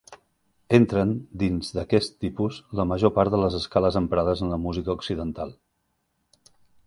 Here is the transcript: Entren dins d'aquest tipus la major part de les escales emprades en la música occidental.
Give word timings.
Entren 0.77 1.11
dins 1.41 1.69
d'aquest 1.79 2.15
tipus 2.25 2.57
la 2.79 2.87
major 2.93 3.13
part 3.19 3.35
de 3.35 3.43
les 3.43 3.59
escales 3.59 4.01
emprades 4.03 4.41
en 4.47 4.53
la 4.55 4.61
música 4.67 4.97
occidental. 4.99 5.55